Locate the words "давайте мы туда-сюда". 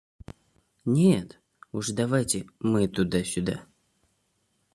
1.91-3.67